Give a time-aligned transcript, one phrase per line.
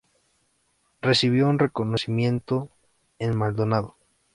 [0.99, 2.71] Recibió un reconocimiento
[3.19, 3.97] en Maldonado.